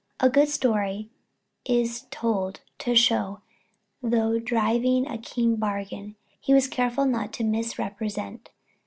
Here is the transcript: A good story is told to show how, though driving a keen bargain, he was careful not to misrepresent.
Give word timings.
A 0.19 0.31
good 0.31 0.49
story 0.49 1.11
is 1.63 2.07
told 2.09 2.61
to 2.79 2.95
show 2.95 3.41
how, 3.41 3.41
though 4.09 4.39
driving 4.39 5.05
a 5.05 5.19
keen 5.19 5.57
bargain, 5.57 6.15
he 6.39 6.55
was 6.55 6.67
careful 6.67 7.05
not 7.05 7.31
to 7.33 7.43
misrepresent. 7.43 8.49